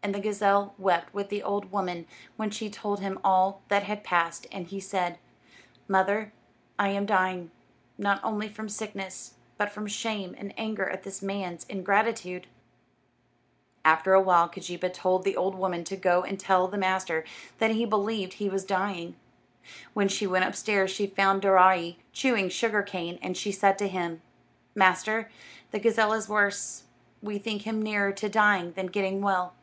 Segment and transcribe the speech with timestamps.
[0.00, 4.02] And the gazelle wept with the old woman when she told him all that had
[4.02, 5.18] passed, and he said,
[5.86, 6.32] "Mother,
[6.78, 7.50] I am dying,
[7.98, 12.46] not only from sickness, but from shame and anger at this man's ingratitude."
[13.84, 17.22] After a while Keejeepaa told the old woman to go and tell the master
[17.58, 19.14] that he believed he was dying.
[19.92, 24.22] When she went upstairs she found Daaraaee chewing sugar cane, and she said to him,
[24.74, 25.30] "Master,
[25.70, 26.84] the gazelle is worse;
[27.20, 29.54] we think him nearer to dying than getting well."